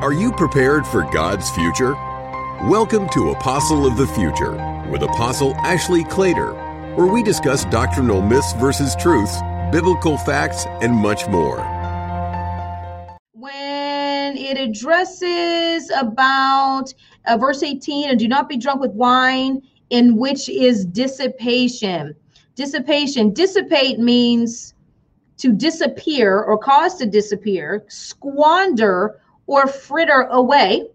[0.00, 1.94] Are you prepared for God's future?
[2.68, 4.52] Welcome to Apostle of the Future
[4.88, 6.54] with Apostle Ashley Clater,
[6.96, 9.40] where we discuss doctrinal myths versus truths,
[9.72, 11.58] biblical facts, and much more.
[13.32, 16.94] When it addresses about
[17.26, 22.14] uh, verse 18, and do not be drunk with wine, in which is dissipation.
[22.54, 23.34] Dissipation.
[23.34, 24.74] Dissipate means
[25.38, 30.86] to disappear or cause to disappear, squander or fritter away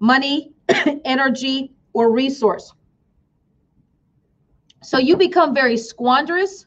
[0.00, 0.52] money,
[1.04, 2.72] energy, or resource.
[4.82, 6.66] So you become very squanderous.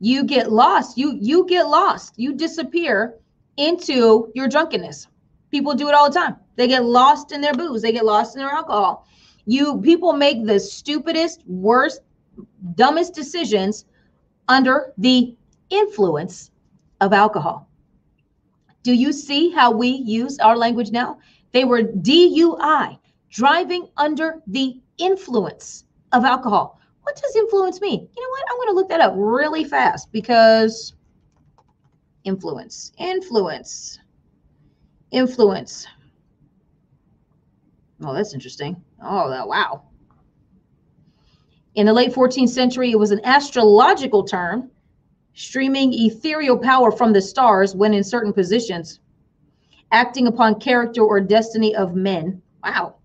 [0.00, 0.96] You get lost.
[0.96, 2.14] You you get lost.
[2.16, 3.14] You disappear
[3.56, 5.08] into your drunkenness.
[5.50, 6.36] People do it all the time.
[6.56, 7.82] They get lost in their booze.
[7.82, 9.06] They get lost in their alcohol.
[9.46, 12.00] You people make the stupidest, worst,
[12.74, 13.84] dumbest decisions
[14.48, 15.36] under the
[15.70, 16.50] influence
[17.00, 17.68] of alcohol.
[18.84, 21.18] Do you see how we use our language now?
[21.52, 22.98] They were DUI,
[23.30, 26.78] driving under the influence of alcohol.
[27.02, 28.08] What does influence mean?
[28.16, 28.44] You know what?
[28.50, 30.94] I'm going to look that up really fast because
[32.24, 33.98] influence, influence,
[35.10, 35.86] influence.
[38.02, 38.76] Oh, that's interesting.
[39.02, 39.84] Oh, wow.
[41.74, 44.70] In the late 14th century, it was an astrological term,
[45.34, 49.00] streaming ethereal power from the stars when in certain positions,
[49.92, 52.40] acting upon character or destiny of men.
[52.62, 52.96] Wow.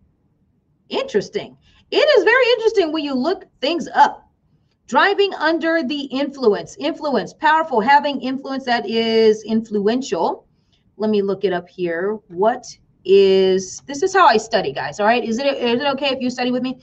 [0.90, 1.58] Interesting.
[1.92, 4.28] It is very interesting when you look things up.
[4.88, 10.48] Driving under the influence, influence, powerful, having influence that is influential.
[10.98, 12.18] Let me look it up here.
[12.28, 12.66] What
[13.06, 14.02] is this?
[14.02, 15.00] Is how I study, guys.
[15.00, 15.24] All right.
[15.24, 16.80] Is it is it okay if you study with me?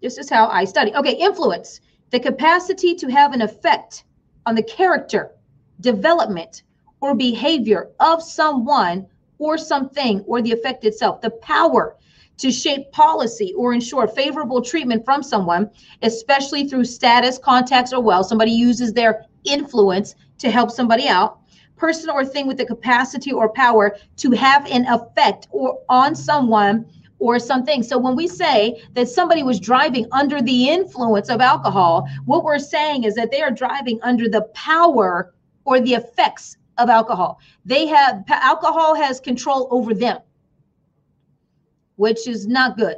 [0.00, 0.94] This is how I study.
[0.94, 1.80] Okay, influence,
[2.14, 4.04] the capacity to have an effect
[4.46, 5.32] on the character,
[5.80, 6.62] development,
[7.00, 9.04] or behavior of someone
[9.38, 11.96] or something or the effect itself, the power
[12.36, 15.68] to shape policy or ensure favorable treatment from someone,
[16.02, 18.26] especially through status, contacts, or wealth.
[18.26, 21.40] Somebody uses their influence to help somebody out.
[21.76, 26.86] Person or thing with the capacity or power to have an effect or on someone
[27.24, 27.82] or something.
[27.82, 32.58] So when we say that somebody was driving under the influence of alcohol, what we're
[32.58, 37.40] saying is that they are driving under the power or the effects of alcohol.
[37.64, 40.18] They have alcohol has control over them,
[41.96, 42.96] which is not good.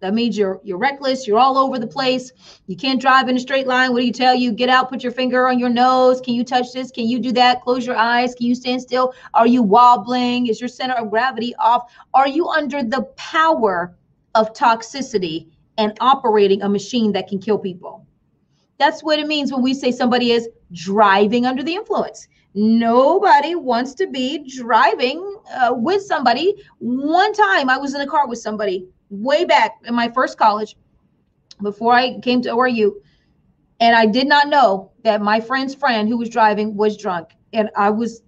[0.00, 2.30] That means you're you're reckless, you're all over the place.
[2.66, 3.92] You can't drive in a straight line.
[3.92, 4.52] What do you tell you?
[4.52, 6.20] Get out, put your finger on your nose.
[6.20, 6.90] Can you touch this?
[6.90, 7.62] Can you do that?
[7.62, 8.34] Close your eyes.
[8.34, 9.14] Can you stand still?
[9.32, 10.48] Are you wobbling?
[10.48, 11.90] Is your center of gravity off?
[12.12, 13.96] Are you under the power
[14.34, 15.48] of toxicity
[15.78, 18.06] and operating a machine that can kill people?
[18.78, 22.28] That's what it means when we say somebody is driving under the influence.
[22.52, 26.62] Nobody wants to be driving uh, with somebody.
[26.78, 30.76] One time I was in a car with somebody way back in my first college
[31.62, 32.92] before I came to ORU.
[33.80, 37.30] And I did not know that my friend's friend who was driving was drunk.
[37.52, 38.22] And I was,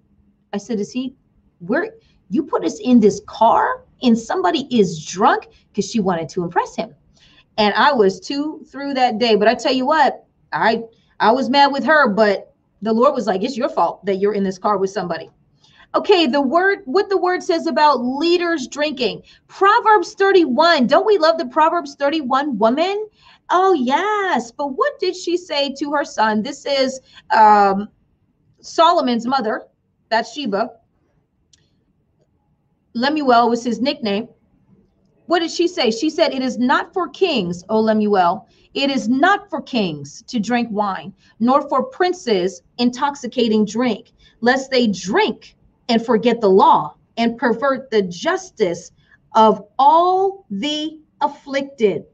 [0.53, 1.15] I said, Is he,
[1.61, 1.95] where,
[2.31, 5.49] you put us in this car and somebody is drunk?
[5.71, 6.95] Because she wanted to impress him.
[7.57, 9.37] And I was too through that day.
[9.37, 10.83] But I tell you what, I,
[11.19, 14.35] I was mad with her, but the Lord was like, It's your fault that you're
[14.35, 15.31] in this car with somebody.
[15.95, 19.23] Okay, the word, what the word says about leaders drinking.
[19.47, 20.87] Proverbs 31.
[20.87, 23.09] Don't we love the Proverbs 31 woman?
[23.49, 24.53] Oh, yes.
[24.53, 26.43] But what did she say to her son?
[26.43, 27.01] This is
[27.31, 27.89] um,
[28.61, 29.67] Solomon's mother,
[30.11, 30.73] Bathsheba.
[32.93, 34.29] Lemuel was his nickname.
[35.27, 35.91] What did she say?
[35.91, 38.47] She said, It is not for kings, O Lemuel.
[38.75, 44.87] It is not for kings to drink wine, nor for princes intoxicating drink, lest they
[44.87, 45.57] drink
[45.89, 48.93] and forget the law and pervert the justice
[49.35, 52.05] of all the afflicted.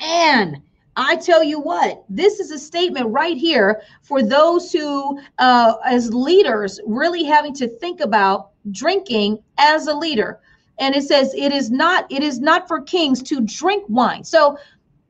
[0.00, 0.62] Man,
[0.96, 6.12] I tell you what, this is a statement right here for those who, uh, as
[6.12, 10.40] leaders, really having to think about drinking as a leader.
[10.80, 14.24] And it says, it is not, it is not for kings to drink wine.
[14.24, 14.58] So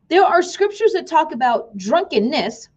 [0.09, 2.69] there are scriptures that talk about drunkenness,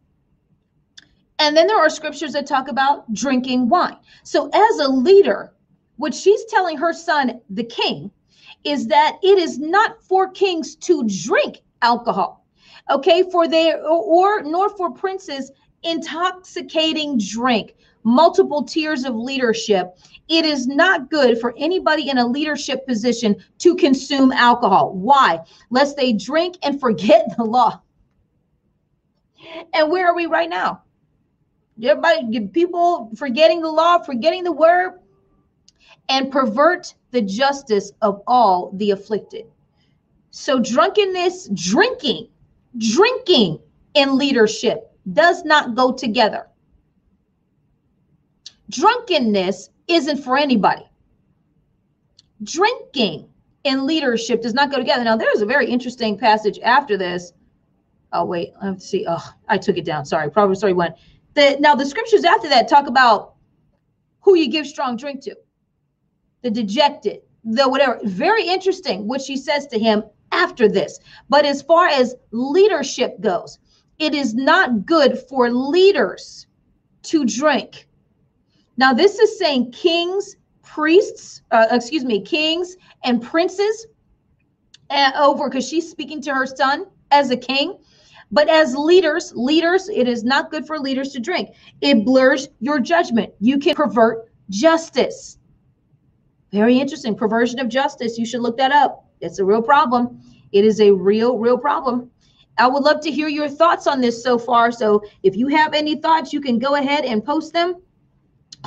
[1.41, 3.97] and then there are scriptures that talk about drinking wine.
[4.23, 5.53] So, as a leader,
[5.97, 8.11] what she's telling her son, the king,
[8.63, 12.45] is that it is not for kings to drink alcohol,
[12.91, 15.51] okay, for their or nor for princes
[15.81, 17.73] intoxicating drink,
[18.03, 19.97] multiple tiers of leadership.
[20.29, 24.93] It is not good for anybody in a leadership position to consume alcohol.
[24.93, 25.39] Why?
[25.71, 27.81] Lest they drink and forget the law.
[29.73, 30.83] And where are we right now?
[31.83, 34.93] Everybody, people forgetting the law, forgetting the word.
[36.09, 39.45] and pervert the justice of all the afflicted.
[40.31, 42.29] So, drunkenness, drinking,
[42.77, 43.59] drinking
[43.95, 46.47] in leadership does not go together.
[48.69, 50.85] Drunkenness isn't for anybody.
[52.43, 53.27] Drinking
[53.63, 55.03] in leadership does not go together.
[55.03, 57.33] Now, there's a very interesting passage after this.
[58.13, 59.05] Oh, wait, let's see.
[59.07, 60.05] Oh, I took it down.
[60.05, 60.29] Sorry.
[60.31, 60.93] Proverbs 31.
[61.33, 63.35] The, now, the scriptures after that talk about
[64.21, 65.35] who you give strong drink to
[66.41, 67.99] the dejected, the whatever.
[68.03, 70.99] Very interesting what she says to him after this.
[71.29, 73.59] But as far as leadership goes,
[73.99, 76.47] it is not good for leaders
[77.03, 77.87] to drink.
[78.77, 83.87] Now, this is saying kings, priests, uh, excuse me, kings and princes
[84.89, 87.77] uh, over because she's speaking to her son as a king.
[88.31, 91.49] But as leaders, leaders, it is not good for leaders to drink.
[91.81, 93.33] It blurs your judgment.
[93.39, 95.37] You can pervert justice.
[96.51, 97.15] Very interesting.
[97.15, 98.17] Perversion of justice.
[98.17, 99.05] You should look that up.
[99.19, 100.21] It's a real problem.
[100.51, 102.09] It is a real, real problem.
[102.57, 104.71] I would love to hear your thoughts on this so far.
[104.71, 107.81] So if you have any thoughts, you can go ahead and post them.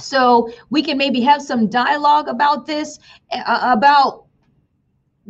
[0.00, 2.98] So we can maybe have some dialogue about this,
[3.46, 4.24] about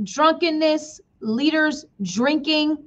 [0.02, 2.78] drunkenness, leaders drinking,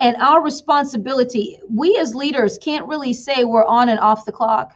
[0.00, 1.58] and our responsibility.
[1.68, 4.74] We as leaders can't really say we're on and off the clock.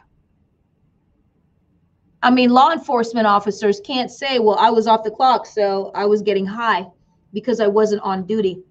[2.23, 6.05] I mean, law enforcement officers can't say, well, I was off the clock, so I
[6.05, 6.85] was getting high
[7.33, 8.61] because I wasn't on duty.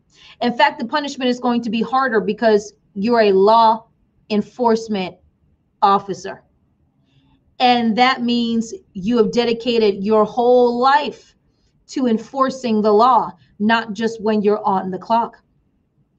[0.41, 3.87] In fact, the punishment is going to be harder because you're a law
[4.31, 5.17] enforcement
[5.83, 6.43] officer.
[7.59, 11.35] And that means you have dedicated your whole life
[11.89, 15.43] to enforcing the law, not just when you're on the clock.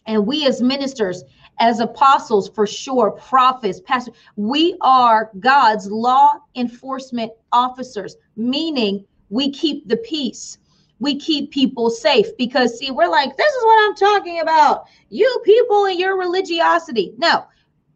[0.07, 1.24] And we as ministers
[1.59, 4.15] as apostles for sure, prophets, pastors.
[4.36, 10.57] We are God's law enforcement officers, meaning we keep the peace.
[11.00, 14.86] We keep people safe because, see, we're like, this is what I'm talking about.
[15.09, 17.13] You people and your religiosity.
[17.18, 17.45] No,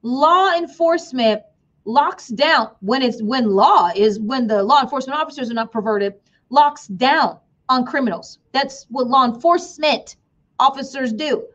[0.02, 1.42] law enforcement
[1.86, 6.16] locks down when it's when law is when the law enforcement officers are not perverted,
[6.50, 8.40] locks down on criminals.
[8.52, 10.16] That's what law enforcement
[10.60, 11.46] officers do.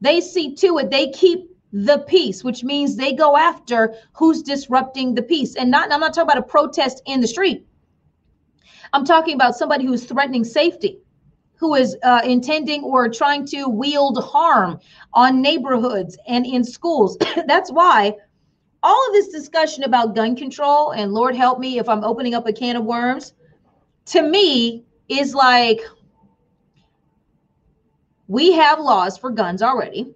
[0.00, 5.14] They see to it, they keep the peace, which means they go after who's disrupting
[5.14, 5.54] the peace.
[5.56, 7.66] And not, I'm not talking about a protest in the street.
[8.92, 10.98] I'm talking about somebody who's threatening safety,
[11.54, 14.80] who is uh, intending or trying to wield harm
[15.14, 17.16] on neighborhoods and in schools.
[17.46, 18.14] That's why
[18.82, 22.46] all of this discussion about gun control, and Lord help me if I'm opening up
[22.46, 23.34] a can of worms,
[24.06, 25.80] to me is like
[28.30, 30.14] we have laws for guns already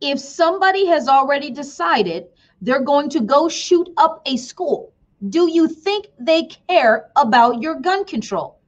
[0.00, 2.26] if somebody has already decided
[2.60, 4.92] they're going to go shoot up a school,
[5.28, 8.60] do you think they care about your gun control?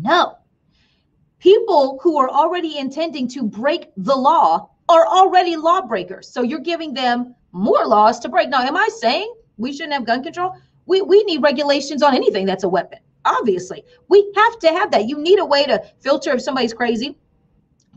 [0.00, 0.36] No.
[1.38, 6.28] People who are already intending to break the law are already lawbreakers.
[6.28, 8.48] So you're giving them more laws to break.
[8.48, 10.54] Now, am I saying we shouldn't have gun control?
[10.86, 12.98] We, we need regulations on anything that's a weapon.
[13.24, 15.08] Obviously, we have to have that.
[15.08, 17.16] You need a way to filter if somebody's crazy,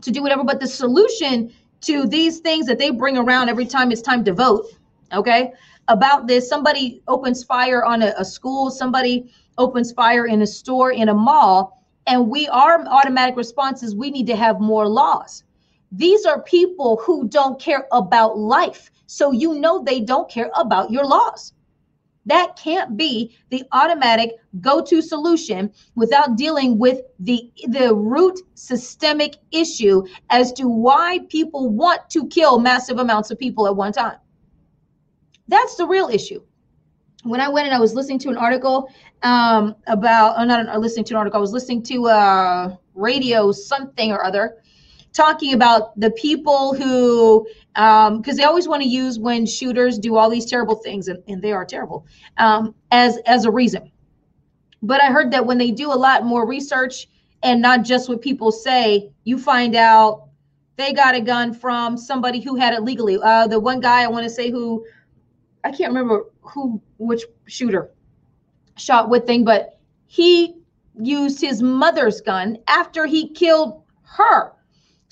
[0.04, 0.44] to do whatever.
[0.44, 1.52] But the solution
[1.82, 4.66] to these things that they bring around every time it's time to vote.
[5.12, 5.52] Okay.
[5.88, 10.92] About this, somebody opens fire on a, a school, somebody opens fire in a store,
[10.92, 15.44] in a mall, and we our automatic response is we need to have more laws.
[15.92, 18.90] These are people who don't care about life.
[19.06, 21.52] So you know they don't care about your laws.
[22.26, 30.04] That can't be the automatic go-to solution without dealing with the the root systemic issue
[30.30, 34.16] as to why people want to kill massive amounts of people at one time.
[35.48, 36.40] That's the real issue.
[37.24, 38.90] When I went and I was listening to an article
[39.22, 44.12] um, about, I'm not listening to an article, I was listening to uh, radio something
[44.12, 44.62] or other
[45.14, 50.16] talking about the people who because um, they always want to use when shooters do
[50.16, 52.06] all these terrible things and, and they are terrible
[52.36, 53.90] um, as as a reason.
[54.82, 57.08] But i heard that when they do a lot more research
[57.42, 60.28] and not just what people say you find out
[60.76, 63.16] they got a gun from somebody who had it legally.
[63.22, 64.84] Uh, the one guy i want to say who
[65.62, 67.90] i can't remember who which shooter
[68.76, 70.56] shot what thing but he
[71.00, 74.52] used his mother's gun after he killed her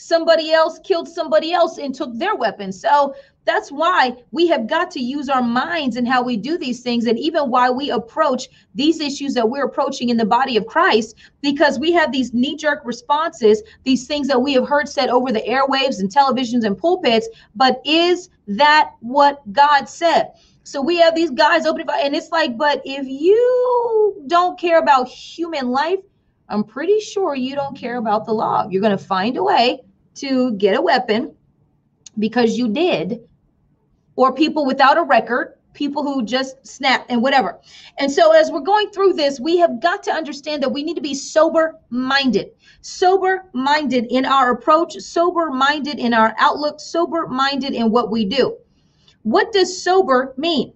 [0.02, 2.80] somebody else killed somebody else and took their weapons.
[2.80, 6.80] So that's why we have got to use our minds and how we do these
[6.80, 10.66] things, and even why we approach these issues that we're approaching in the body of
[10.66, 15.08] Christ, because we have these knee jerk responses, these things that we have heard said
[15.08, 17.28] over the airwaves and televisions and pulpits.
[17.56, 20.32] But is that what God said?
[20.62, 25.08] So we have these guys opening, and it's like, but if you don't care about
[25.08, 25.98] human life,
[26.48, 28.68] I'm pretty sure you don't care about the law.
[28.68, 29.80] You're going to find a way
[30.16, 31.34] to get a weapon
[32.18, 33.20] because you did,
[34.16, 37.58] or people without a record, people who just snap and whatever.
[37.98, 40.94] And so, as we're going through this, we have got to understand that we need
[40.94, 42.50] to be sober minded,
[42.82, 48.24] sober minded in our approach, sober minded in our outlook, sober minded in what we
[48.24, 48.56] do.
[49.22, 50.72] What does sober mean?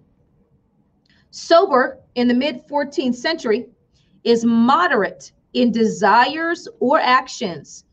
[1.31, 3.67] Sober in the mid 14th century
[4.23, 7.83] is moderate in desires or actions,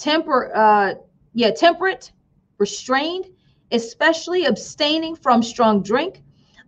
[0.00, 0.94] temper, uh,
[1.34, 2.12] yeah, temperate,
[2.58, 3.26] restrained,
[3.70, 6.22] especially abstaining from strong drink,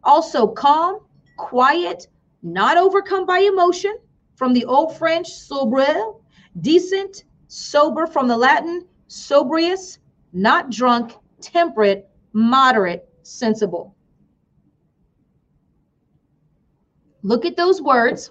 [0.04, 1.00] also calm,
[1.36, 2.08] quiet,
[2.42, 3.96] not overcome by emotion,
[4.36, 6.14] from the old French sobre,
[6.60, 9.98] decent, sober from the Latin sobrius,
[10.32, 13.94] not drunk, temperate, moderate, sensible.
[17.22, 18.30] Look at those words.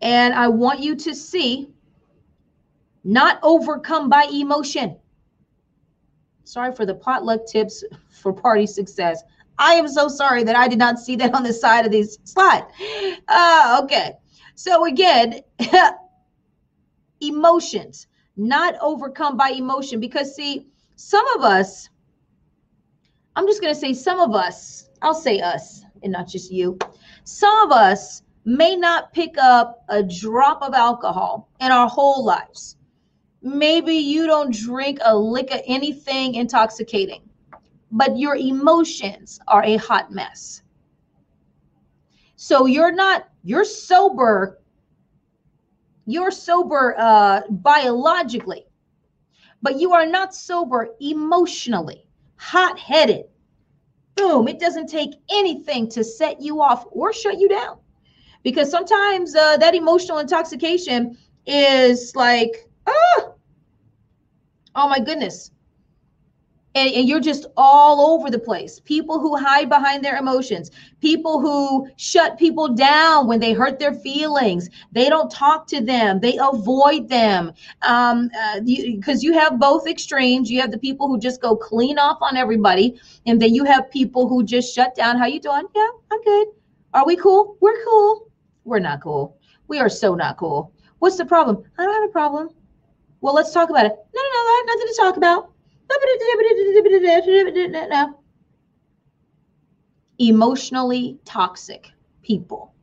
[0.00, 1.72] And I want you to see
[3.08, 4.94] not overcome by emotion.
[6.44, 9.22] Sorry for the potluck tips for party success.
[9.58, 12.18] I am so sorry that I did not see that on the side of these
[12.24, 12.66] slides.
[13.26, 14.12] Uh, okay.
[14.54, 15.40] So again,
[17.22, 20.00] emotions, not overcome by emotion.
[20.00, 21.88] Because see, some of us,
[23.36, 26.78] I'm just going to say some of us, I'll say us and not just you.
[27.24, 32.77] Some of us may not pick up a drop of alcohol in our whole lives.
[33.42, 37.22] Maybe you don't drink a lick of anything intoxicating,
[37.92, 40.62] but your emotions are a hot mess.
[42.36, 44.60] So you're not, you're sober,
[46.06, 48.66] you're sober uh, biologically,
[49.62, 53.26] but you are not sober emotionally, hot headed.
[54.14, 57.78] Boom, it doesn't take anything to set you off or shut you down
[58.42, 61.16] because sometimes uh, that emotional intoxication
[61.46, 63.32] is like, ah,
[64.74, 65.50] oh my goodness.
[66.74, 68.78] And, and, you're just all over the place.
[68.78, 73.94] People who hide behind their emotions, people who shut people down when they hurt their
[73.94, 74.68] feelings.
[74.92, 76.20] They don't talk to them.
[76.20, 77.52] They avoid them.
[77.82, 80.50] Um, because uh, you, you have both extremes.
[80.50, 83.90] You have the people who just go clean off on everybody, and then you have
[83.90, 85.18] people who just shut down.
[85.18, 85.66] How you doing?
[85.74, 86.48] Yeah, I'm good.
[86.94, 87.56] Are we cool?
[87.60, 88.30] We're cool.
[88.64, 89.38] We're not cool.
[89.68, 90.72] We are so not cool.
[90.98, 91.64] What's the problem?
[91.78, 92.50] I don't have a problem.
[93.20, 93.92] Well, let's talk about it.
[93.92, 95.52] No, no, no, I have nothing to talk about.
[97.88, 98.14] No.
[100.18, 101.90] Emotionally toxic
[102.22, 102.74] people.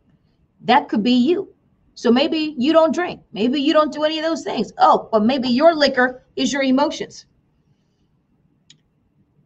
[0.61, 1.49] That could be you.
[1.93, 3.21] So maybe you don't drink.
[3.31, 4.73] Maybe you don't do any of those things.
[4.77, 7.25] Oh, but maybe your liquor is your emotions.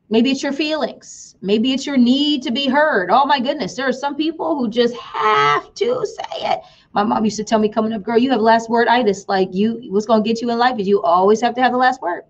[0.10, 1.36] Maybe it's your feelings.
[1.42, 3.12] Maybe it's your need to be heard.
[3.12, 6.60] Oh my goodness, there are some people who just have to say it.
[6.94, 9.28] My mom used to tell me coming up, girl, you have last word itis.
[9.28, 11.72] Like you, what's going to get you in life is you always have to have
[11.72, 12.24] the last word.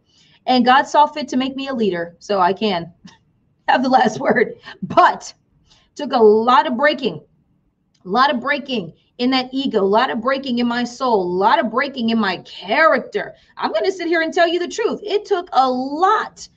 [0.46, 2.92] And God saw fit to make me a leader, so I can
[3.68, 4.56] have the last word.
[4.84, 5.34] But
[5.96, 7.22] took a lot of breaking,
[8.06, 11.36] a lot of breaking in that ego, a lot of breaking in my soul, a
[11.38, 13.36] lot of breaking in my character.
[13.58, 15.02] I'm going to sit here and tell you the truth.
[15.04, 16.48] It took a lot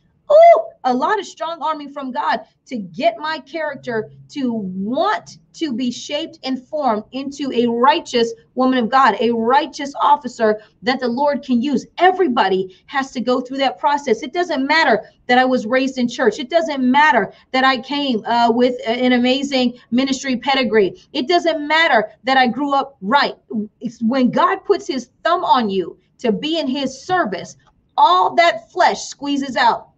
[0.84, 5.92] A lot of strong arming from God to get my character to want to be
[5.92, 11.44] shaped and formed into a righteous woman of God, a righteous officer that the Lord
[11.44, 11.86] can use.
[11.98, 14.22] Everybody has to go through that process.
[14.22, 16.40] It doesn't matter that I was raised in church.
[16.40, 21.00] It doesn't matter that I came uh, with an amazing ministry pedigree.
[21.12, 23.36] It doesn't matter that I grew up right.
[23.80, 27.56] It's when God puts his thumb on you to be in his service,
[27.96, 29.91] all that flesh squeezes out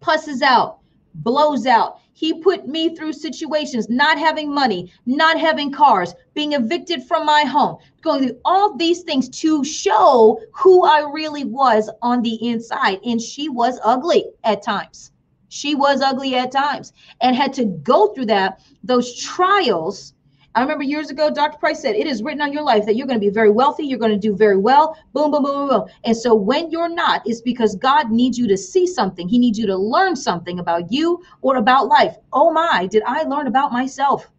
[0.00, 0.78] pusses out,
[1.14, 2.00] blows out.
[2.12, 7.42] He put me through situations, not having money, not having cars, being evicted from my
[7.42, 13.00] home, going through all these things to show who I really was on the inside.
[13.04, 15.12] And she was ugly at times.
[15.48, 20.14] She was ugly at times and had to go through that, those trials
[20.56, 21.58] I remember years ago, Dr.
[21.58, 23.84] Price said, It is written on your life that you're going to be very wealthy,
[23.84, 25.84] you're going to do very well, boom, boom, boom, boom.
[26.04, 29.28] And so when you're not, it's because God needs you to see something.
[29.28, 32.16] He needs you to learn something about you or about life.
[32.32, 34.30] Oh my, did I learn about myself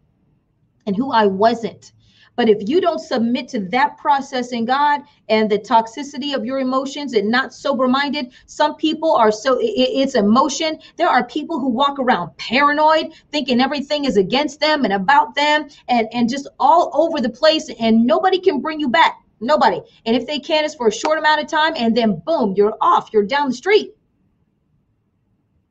[0.86, 1.92] and who I wasn't?
[2.38, 6.60] But if you don't submit to that process in God and the toxicity of your
[6.60, 10.80] emotions and not sober minded, some people are so it, it's emotion.
[10.96, 15.68] There are people who walk around paranoid, thinking everything is against them and about them
[15.88, 19.18] and, and just all over the place, and nobody can bring you back.
[19.40, 19.82] Nobody.
[20.06, 22.76] And if they can, it's for a short amount of time, and then boom, you're
[22.82, 23.10] off.
[23.12, 23.92] You're down the street.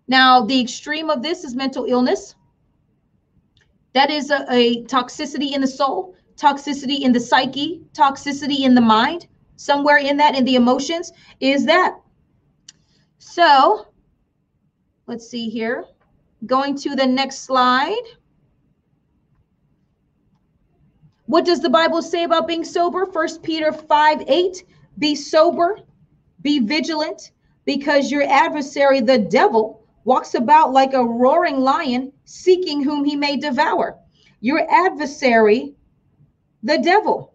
[0.08, 2.34] Now, the extreme of this is mental illness
[3.94, 8.82] That is a, a toxicity in the soul, toxicity in the psyche, toxicity in the
[8.82, 9.28] mind.
[9.58, 11.96] Somewhere in that, in the emotions, is that.
[13.18, 13.88] So
[15.08, 15.86] let's see here.
[16.46, 18.04] Going to the next slide.
[21.26, 23.06] What does the Bible say about being sober?
[23.06, 24.64] First Peter 5 8.
[25.00, 25.80] Be sober,
[26.42, 27.32] be vigilant,
[27.66, 33.38] because your adversary, the devil, walks about like a roaring lion, seeking whom he may
[33.38, 34.00] devour.
[34.40, 35.76] Your adversary,
[36.64, 37.34] the devil.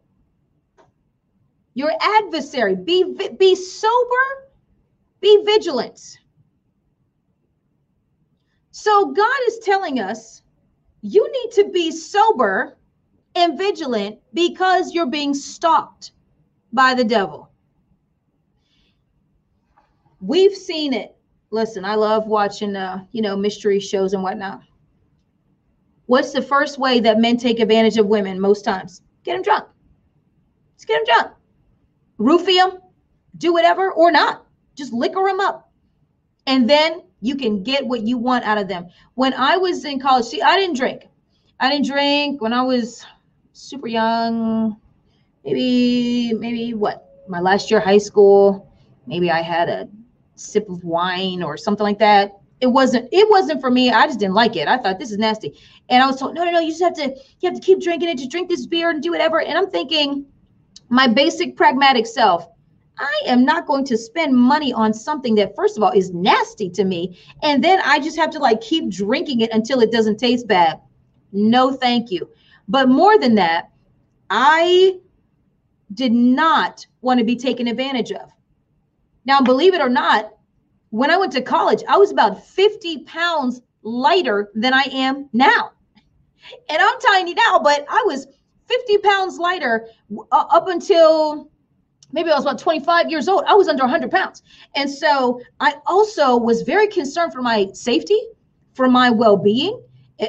[1.74, 2.74] Your adversary.
[2.74, 3.04] Be,
[3.38, 4.48] be sober,
[5.20, 6.18] be vigilant.
[8.72, 10.42] So God is telling us
[11.02, 12.76] you need to be sober
[13.34, 16.12] and vigilant because you're being stalked
[16.72, 17.50] by the devil.
[20.20, 21.16] We've seen it.
[21.50, 24.62] Listen, I love watching uh, you know, mystery shows and whatnot.
[26.06, 29.02] What's the first way that men take advantage of women most times?
[29.24, 29.68] Get them drunk.
[30.76, 31.36] Just get them drunk.
[32.18, 32.80] Roofie them,
[33.36, 34.46] do whatever or not.
[34.74, 35.70] Just liquor them up.
[36.46, 38.88] And then you can get what you want out of them.
[39.14, 41.06] When I was in college, see, I didn't drink.
[41.60, 43.04] I didn't drink when I was
[43.52, 44.76] super young,
[45.44, 48.68] maybe maybe what my last year high school,
[49.06, 49.88] maybe I had a
[50.34, 52.41] sip of wine or something like that.
[52.62, 53.90] It wasn't it wasn't for me.
[53.90, 54.68] I just didn't like it.
[54.68, 55.58] I thought this is nasty.
[55.88, 57.80] And I was told, no, no, no, you just have to you have to keep
[57.80, 59.40] drinking it, just drink this beer and do whatever.
[59.40, 60.24] And I'm thinking,
[60.88, 62.46] my basic pragmatic self,
[62.98, 66.70] I am not going to spend money on something that first of all is nasty
[66.70, 67.18] to me.
[67.42, 70.80] And then I just have to like keep drinking it until it doesn't taste bad.
[71.32, 72.30] No, thank you.
[72.68, 73.70] But more than that,
[74.30, 75.00] I
[75.94, 78.30] did not want to be taken advantage of.
[79.24, 80.32] Now, believe it or not,
[80.92, 85.72] when I went to college, I was about 50 pounds lighter than I am now.
[86.68, 88.26] And I'm tiny now, but I was
[88.66, 89.88] 50 pounds lighter
[90.30, 91.50] uh, up until
[92.12, 93.44] maybe I was about 25 years old.
[93.46, 94.42] I was under 100 pounds.
[94.76, 98.20] And so I also was very concerned for my safety,
[98.74, 99.82] for my well being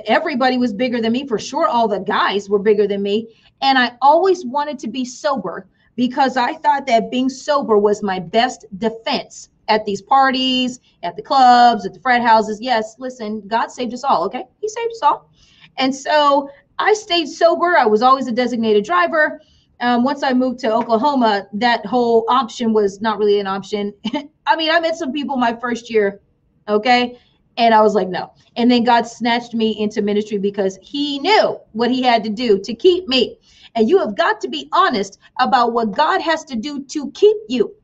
[0.07, 3.27] everybody was bigger than me for sure all the guys were bigger than me
[3.61, 8.17] and i always wanted to be sober because i thought that being sober was my
[8.19, 12.59] best defense at these parties at the clubs at the frat houses.
[12.61, 14.43] Yes listen god saved us all okay?
[14.61, 15.29] He saved us all.
[15.77, 16.49] And so
[16.79, 17.77] i stayed sober.
[17.77, 19.41] I was always a designated driver.
[19.79, 23.93] Um, once i moved to oklahoma that whole option was not really an option.
[24.45, 26.21] I mean i met some people my first year
[26.67, 27.19] okay?
[27.57, 28.33] And I was like, no.
[28.55, 32.59] And then God snatched me into ministry because he knew what he had to do
[32.59, 33.37] to keep me.
[33.75, 37.37] And you have got to be honest about what God has to do to keep
[37.47, 37.75] you.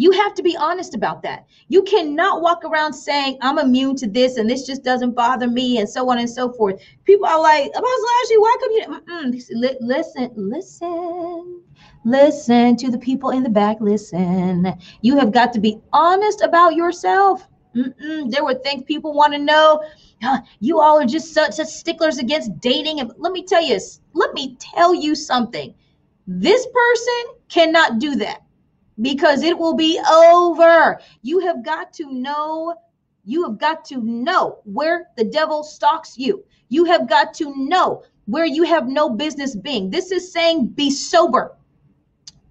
[0.00, 1.46] You have to be honest about that.
[1.66, 5.78] You cannot walk around saying, I'm immune to this and this just doesn't bother me
[5.78, 6.80] and so on and so forth.
[7.04, 8.84] People are like, Apostle Ashley, why come you?
[8.86, 9.80] Mm-mm.
[9.80, 11.62] Listen, listen,
[12.04, 13.78] listen to the people in the back.
[13.80, 14.72] Listen.
[15.02, 17.48] You have got to be honest about yourself.
[17.74, 19.82] Mm-mm, there were things people want to know.
[20.60, 23.00] you all are just such, such sticklers against dating.
[23.00, 23.80] And let me tell you,
[24.12, 25.74] let me tell you something.
[26.28, 28.42] This person cannot do that
[29.00, 31.00] because it will be over.
[31.22, 32.74] You have got to know,
[33.24, 36.44] you have got to know where the devil stalks you.
[36.68, 39.90] You have got to know where you have no business being.
[39.90, 41.56] This is saying be sober.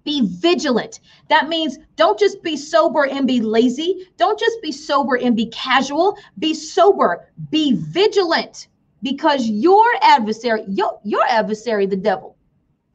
[0.04, 1.00] Be vigilant.
[1.28, 4.08] That means don't just be sober and be lazy.
[4.16, 6.16] Don't just be sober and be casual.
[6.38, 7.28] Be sober.
[7.50, 8.68] Be vigilant
[9.02, 12.36] because your adversary, your, your adversary, the devil,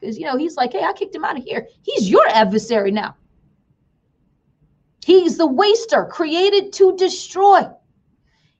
[0.00, 1.68] because you know he's like, hey, I kicked him out of here.
[1.82, 3.16] He's your adversary now.
[5.04, 7.68] He's the waster created to destroy.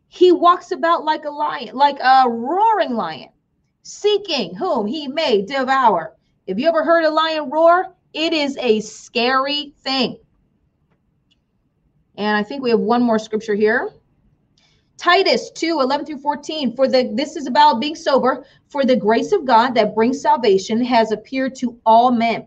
[0.09, 3.31] He walks about like a lion, like a roaring lion,
[3.83, 6.15] seeking whom he may devour.
[6.47, 7.95] Have you ever heard a lion roar?
[8.13, 10.19] It is a scary thing.
[12.17, 13.91] And I think we have one more scripture here.
[14.99, 16.77] Titus 2 11 through 14.
[16.77, 18.45] For the this is about being sober.
[18.69, 22.47] For the grace of God that brings salvation has appeared to all men,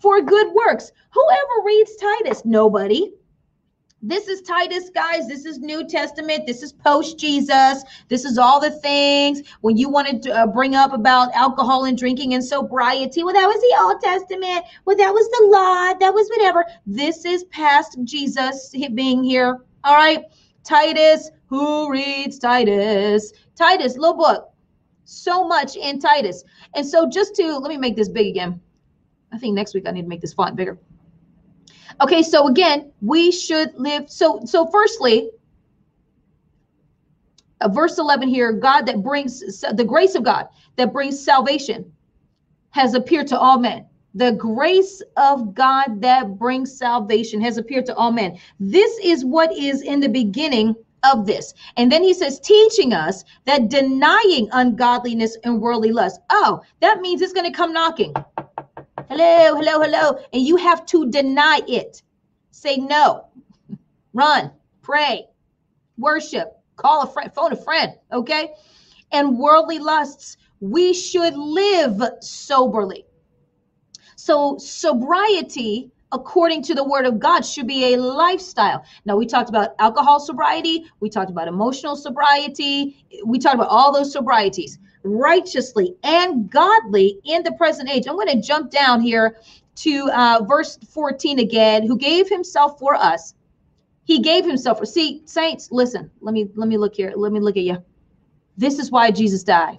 [0.00, 0.92] for good works.
[1.12, 2.44] Whoever reads Titus?
[2.44, 3.12] Nobody.
[4.02, 5.28] this is Titus, guys.
[5.28, 6.46] This is New Testament.
[6.46, 7.84] This is post Jesus.
[8.08, 11.98] This is all the things when you wanted to uh, bring up about alcohol and
[11.98, 13.22] drinking and sobriety.
[13.22, 14.64] Well, that was the Old Testament.
[14.86, 15.98] Well, that was the law.
[15.98, 16.64] That was whatever.
[16.86, 19.58] This is past Jesus being here.
[19.84, 20.24] All right.
[20.64, 21.30] Titus.
[21.48, 23.32] Who reads Titus?
[23.56, 24.50] Titus, little book.
[25.04, 26.44] So much in Titus.
[26.74, 28.60] And so just to let me make this big again.
[29.32, 30.78] I think next week I need to make this font bigger.
[32.00, 34.10] Okay, so again, we should live.
[34.10, 35.30] So, so firstly,
[37.60, 41.92] uh, verse 11 here, God that brings the grace of God that brings salvation
[42.70, 43.86] has appeared to all men.
[44.14, 48.38] The grace of God that brings salvation has appeared to all men.
[48.58, 51.54] This is what is in the beginning of this.
[51.76, 56.20] And then he says, teaching us that denying ungodliness and worldly lust.
[56.30, 58.14] Oh, that means it's going to come knocking.
[59.10, 60.24] Hello, hello, hello.
[60.32, 62.00] And you have to deny it.
[62.52, 63.26] Say no.
[64.14, 65.26] Run, pray,
[65.98, 68.52] worship, call a friend, phone a friend, okay?
[69.10, 73.04] And worldly lusts, we should live soberly.
[74.14, 78.84] So, sobriety, according to the word of God, should be a lifestyle.
[79.06, 83.92] Now, we talked about alcohol sobriety, we talked about emotional sobriety, we talked about all
[83.92, 88.06] those sobrieties righteously and godly in the present age.
[88.06, 89.36] I'm going to jump down here
[89.76, 93.34] to uh, verse 14 again, who gave himself for us.
[94.04, 97.12] He gave himself for see, saints, listen, let me let me look here.
[97.14, 97.82] Let me look at you.
[98.56, 99.78] This is why Jesus died.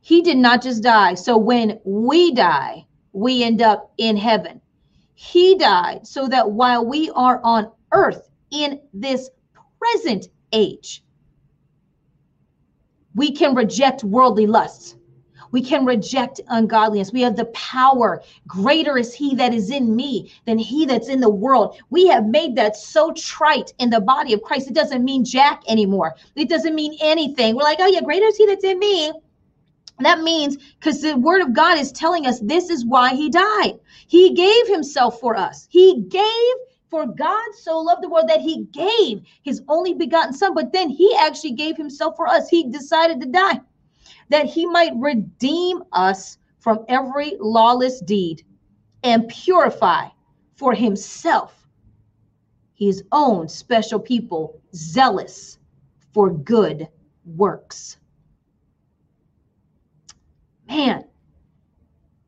[0.00, 1.14] He did not just die.
[1.14, 4.60] So when we die, we end up in heaven.
[5.14, 9.30] He died so that while we are on earth in this
[9.78, 11.04] present age,
[13.14, 14.96] we can reject worldly lusts.
[15.50, 17.12] We can reject ungodliness.
[17.12, 18.22] We have the power.
[18.46, 21.76] Greater is he that is in me than he that's in the world.
[21.90, 24.68] We have made that so trite in the body of Christ.
[24.68, 26.14] It doesn't mean jack anymore.
[26.36, 27.54] It doesn't mean anything.
[27.54, 29.12] We're like, oh, yeah, greater is he that's in me.
[30.00, 33.78] That means because the word of God is telling us this is why he died.
[34.06, 35.68] He gave himself for us.
[35.70, 36.54] He gave
[36.92, 40.90] for God so loved the world that he gave his only begotten son, but then
[40.90, 42.50] he actually gave himself for us.
[42.50, 43.60] He decided to die
[44.28, 48.44] that he might redeem us from every lawless deed
[49.02, 50.08] and purify
[50.54, 51.66] for himself
[52.74, 55.58] his own special people, zealous
[56.12, 56.88] for good
[57.24, 57.96] works.
[60.68, 61.04] Man,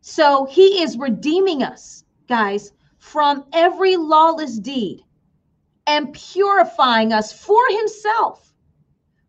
[0.00, 2.72] so he is redeeming us, guys,
[3.04, 5.04] from every lawless deed
[5.86, 8.54] and purifying us for himself,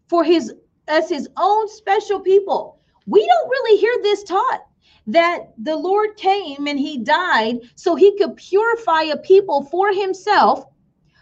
[0.07, 0.53] for his
[0.87, 2.79] as his own special people.
[3.05, 4.65] We don't really hear this taught
[5.07, 10.65] that the Lord came and he died so he could purify a people for himself,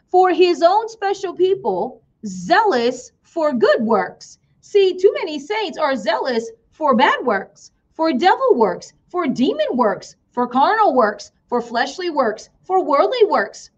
[0.07, 4.37] for his own special people, zealous for good works.
[4.61, 10.15] See, too many saints are zealous for bad works, for devil works, for demon works,
[10.31, 13.69] for carnal works, for fleshly works, for worldly works,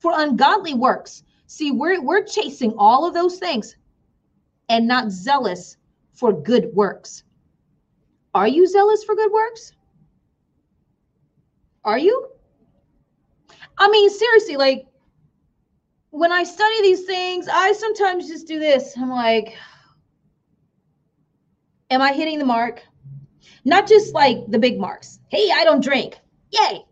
[0.00, 1.22] for ungodly works.
[1.46, 3.76] See, we're, we're chasing all of those things
[4.68, 5.76] and not zealous
[6.12, 7.22] for good works.
[8.34, 9.70] Are you zealous for good works?
[11.84, 12.30] Are you?
[13.78, 14.86] I mean, seriously, like
[16.10, 18.96] when I study these things, I sometimes just do this.
[18.96, 19.54] I'm like,
[21.90, 22.82] am I hitting the mark?
[23.64, 25.20] Not just like the big marks.
[25.28, 26.18] Hey, I don't drink.
[26.50, 26.86] Yay.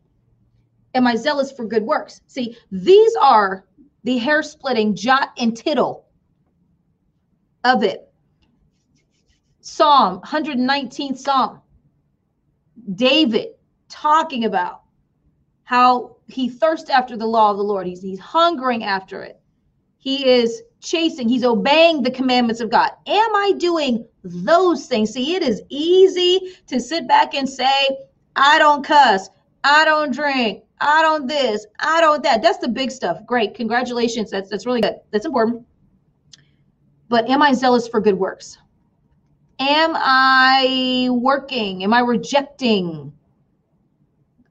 [0.99, 2.23] Am I zealous for good works?
[2.27, 3.65] See, these are
[4.03, 6.09] the hair splitting jot and tittle
[7.63, 8.13] of it.
[9.61, 11.61] Psalm, 119th Psalm.
[12.97, 13.51] David
[13.89, 14.83] talking about
[15.63, 17.87] how he thirsts after the law of the Lord.
[17.87, 19.39] He's, he's hungering after it.
[19.99, 22.91] He is chasing, he's obeying the commandments of God.
[23.07, 25.11] Am I doing those things?
[25.11, 27.89] See, it is easy to sit back and say,
[28.35, 29.29] I don't cuss,
[29.63, 32.43] I don't drink, I don't this, I don't that.
[32.43, 33.25] That's the big stuff.
[33.27, 33.55] Great.
[33.55, 34.31] Congratulations.
[34.31, 34.97] That's that's really good.
[35.11, 35.67] That's important.
[37.09, 38.59] But am I zealous for good works?
[39.61, 41.83] Am I working?
[41.83, 43.12] Am I rejecting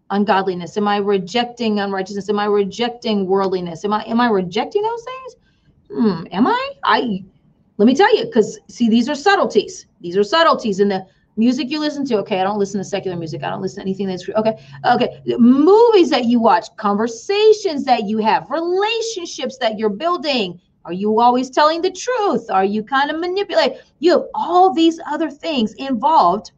[0.09, 0.75] ungodliness?
[0.75, 2.29] Am I rejecting unrighteousness?
[2.29, 3.85] Am I rejecting worldliness?
[3.85, 5.35] Am I am I rejecting those things?
[5.89, 6.73] Hmm, am I?
[6.83, 7.23] I
[7.77, 9.85] let me tell you, because see, these are subtleties.
[10.01, 11.05] These are subtleties in the
[11.37, 12.17] music you listen to.
[12.17, 13.43] Okay, I don't listen to secular music.
[13.43, 14.53] I don't listen to anything that's okay.
[14.85, 21.19] Okay, movies that you watch, conversations that you have, relationships that you're building are you
[21.19, 22.49] always telling the truth?
[22.49, 23.73] Are you kind of manipulate?
[23.99, 26.51] You have all these other things involved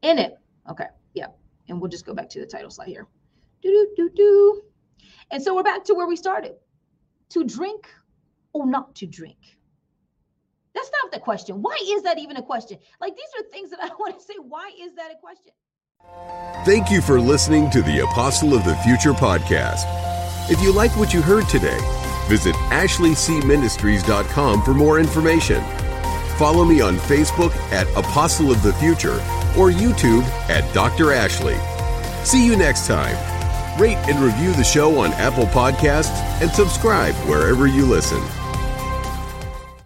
[0.00, 0.38] in it.
[0.70, 1.26] Okay, yeah.
[1.68, 3.06] And we'll just go back to the title slide here.
[3.60, 4.62] Do do do do.
[5.30, 6.54] And so we're back to where we started
[7.28, 7.90] to drink
[8.54, 9.55] or not to drink.
[10.76, 11.60] That's not the question.
[11.62, 12.76] Why is that even a question?
[13.00, 14.34] Like, these are things that I want to say.
[14.38, 15.52] Why is that a question?
[16.66, 19.84] Thank you for listening to the Apostle of the Future podcast.
[20.50, 21.78] If you like what you heard today,
[22.28, 25.64] visit ashleycministries.com for more information.
[26.36, 29.14] Follow me on Facebook at Apostle of the Future
[29.56, 31.12] or YouTube at Dr.
[31.12, 31.56] Ashley.
[32.24, 33.16] See you next time.
[33.80, 38.22] Rate and review the show on Apple Podcasts and subscribe wherever you listen.